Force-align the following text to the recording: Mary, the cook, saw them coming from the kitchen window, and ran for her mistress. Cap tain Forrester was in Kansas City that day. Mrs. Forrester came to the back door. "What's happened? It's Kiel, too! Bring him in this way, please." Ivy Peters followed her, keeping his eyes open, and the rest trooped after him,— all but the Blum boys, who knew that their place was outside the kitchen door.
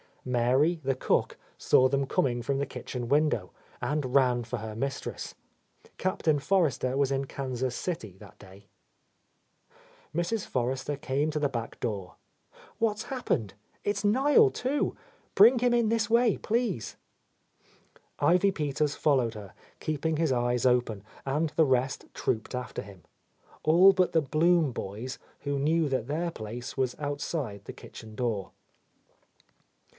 Mary, 0.25 0.79
the 0.83 0.95
cook, 0.95 1.37
saw 1.57 1.87
them 1.87 2.05
coming 2.05 2.43
from 2.43 2.57
the 2.57 2.65
kitchen 2.65 3.07
window, 3.07 3.51
and 3.81 4.13
ran 4.15 4.43
for 4.43 4.57
her 4.57 4.75
mistress. 4.75 5.33
Cap 5.97 6.23
tain 6.23 6.37
Forrester 6.37 6.95
was 6.95 7.11
in 7.11 7.25
Kansas 7.25 7.75
City 7.75 8.17
that 8.19 8.37
day. 8.39 8.65
Mrs. 10.13 10.45
Forrester 10.45 10.95
came 10.95 11.29
to 11.31 11.39
the 11.39 11.49
back 11.49 11.79
door. 11.79 12.15
"What's 12.77 13.05
happened? 13.05 13.55
It's 13.83 14.01
Kiel, 14.03 14.51
too! 14.51 14.95
Bring 15.35 15.59
him 15.59 15.73
in 15.73 15.89
this 15.89 16.09
way, 16.09 16.37
please." 16.37 16.97
Ivy 18.19 18.51
Peters 18.51 18.95
followed 18.95 19.33
her, 19.35 19.53
keeping 19.79 20.17
his 20.17 20.31
eyes 20.31 20.65
open, 20.65 21.03
and 21.27 21.49
the 21.51 21.65
rest 21.65 22.05
trooped 22.13 22.53
after 22.55 22.81
him,— 22.83 23.03
all 23.63 23.91
but 23.91 24.13
the 24.13 24.21
Blum 24.21 24.71
boys, 24.71 25.17
who 25.41 25.59
knew 25.59 25.89
that 25.89 26.07
their 26.07 26.29
place 26.29 26.75
was 26.75 26.95
outside 26.99 27.65
the 27.65 27.73
kitchen 27.73 28.15
door. 28.15 28.51